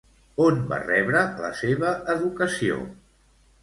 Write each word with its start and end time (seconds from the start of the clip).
On 0.45 0.57
va 0.71 0.79
rebre 0.85 1.23
la 1.45 1.53
seva 1.61 1.95
educació? 2.17 2.85